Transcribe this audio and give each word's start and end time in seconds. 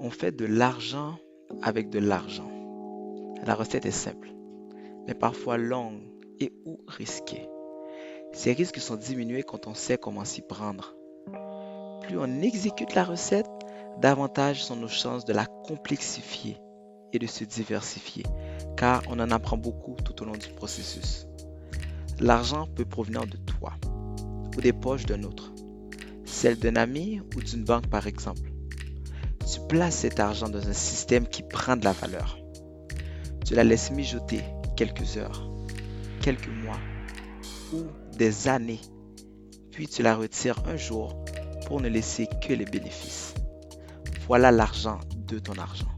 On 0.00 0.10
fait 0.10 0.30
de 0.30 0.44
l'argent 0.44 1.18
avec 1.60 1.90
de 1.90 1.98
l'argent. 1.98 2.48
La 3.44 3.56
recette 3.56 3.84
est 3.84 3.90
simple, 3.90 4.32
mais 5.08 5.14
parfois 5.14 5.58
longue 5.58 6.00
et 6.38 6.52
ou 6.64 6.78
risquée. 6.86 7.48
Ces 8.32 8.52
risques 8.52 8.78
sont 8.78 8.94
diminués 8.94 9.42
quand 9.42 9.66
on 9.66 9.74
sait 9.74 9.98
comment 9.98 10.24
s'y 10.24 10.40
prendre. 10.40 10.94
Plus 12.02 12.16
on 12.16 12.42
exécute 12.42 12.94
la 12.94 13.02
recette, 13.02 13.50
davantage 14.00 14.62
sont 14.62 14.76
nos 14.76 14.86
chances 14.86 15.24
de 15.24 15.32
la 15.32 15.46
complexifier 15.46 16.58
et 17.12 17.18
de 17.18 17.26
se 17.26 17.42
diversifier, 17.42 18.22
car 18.76 19.02
on 19.08 19.18
en 19.18 19.32
apprend 19.32 19.56
beaucoup 19.56 19.96
tout 20.04 20.22
au 20.22 20.26
long 20.26 20.36
du 20.36 20.48
processus. 20.50 21.26
L'argent 22.20 22.68
peut 22.76 22.84
provenir 22.84 23.26
de 23.26 23.36
toi 23.38 23.72
ou 24.56 24.60
des 24.60 24.72
poches 24.72 25.06
d'un 25.06 25.24
autre, 25.24 25.52
celle 26.24 26.56
d'un 26.56 26.76
ami 26.76 27.20
ou 27.34 27.40
d'une 27.40 27.64
banque 27.64 27.88
par 27.88 28.06
exemple. 28.06 28.52
Tu 29.50 29.60
places 29.60 29.96
cet 29.96 30.20
argent 30.20 30.48
dans 30.48 30.68
un 30.68 30.74
système 30.74 31.26
qui 31.26 31.42
prend 31.42 31.76
de 31.76 31.84
la 31.84 31.92
valeur. 31.92 32.38
Tu 33.46 33.54
la 33.54 33.64
laisses 33.64 33.90
mijoter 33.90 34.42
quelques 34.76 35.16
heures, 35.16 35.50
quelques 36.20 36.48
mois 36.48 36.78
ou 37.72 37.84
des 38.16 38.48
années, 38.48 38.80
puis 39.70 39.88
tu 39.88 40.02
la 40.02 40.14
retires 40.14 40.62
un 40.66 40.76
jour 40.76 41.24
pour 41.66 41.80
ne 41.80 41.88
laisser 41.88 42.28
que 42.46 42.52
les 42.52 42.66
bénéfices. 42.66 43.32
Voilà 44.26 44.50
l'argent 44.50 45.00
de 45.16 45.38
ton 45.38 45.54
argent. 45.54 45.97